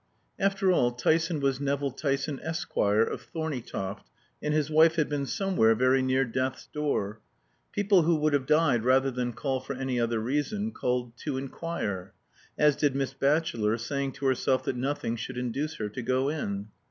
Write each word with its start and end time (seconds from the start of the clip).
After 0.39 0.71
all, 0.71 0.89
Tyson 0.93 1.41
was 1.41 1.61
Nevill 1.61 1.91
Tyson, 1.91 2.39
Esquire, 2.41 3.03
of 3.03 3.21
Thorneytoft, 3.21 4.09
and 4.41 4.51
his 4.51 4.67
wife 4.71 4.95
had 4.95 5.07
been 5.09 5.27
somewhere 5.27 5.75
very 5.75 6.01
near 6.01 6.25
death's 6.25 6.65
door. 6.73 7.21
People 7.71 8.01
who 8.01 8.15
would 8.15 8.33
have 8.33 8.47
died 8.47 8.83
rather 8.83 9.11
than 9.11 9.31
call 9.31 9.59
for 9.59 9.73
any 9.75 9.99
other 9.99 10.19
reason, 10.19 10.71
called 10.71 11.15
"to 11.17 11.37
inquire." 11.37 12.15
As 12.57 12.75
did 12.75 12.95
Miss 12.95 13.13
Batchelor, 13.13 13.77
saying 13.77 14.13
to 14.13 14.25
herself 14.25 14.63
that 14.63 14.75
nothing 14.75 15.17
should 15.17 15.37
induce 15.37 15.75
her 15.75 15.87
to 15.89 16.01
go 16.01 16.29
in. 16.29 16.69